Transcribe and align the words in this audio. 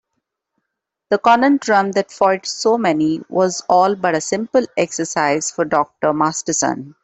The 1.11 1.19
conundrum 1.19 1.91
that 1.91 2.09
foiled 2.11 2.47
so 2.47 2.75
many 2.75 3.21
was 3.29 3.61
all 3.69 3.95
but 3.95 4.15
a 4.15 4.21
simple 4.21 4.65
exercise 4.75 5.51
for 5.51 5.63
Dr. 5.63 6.11
Masterson. 6.11 6.95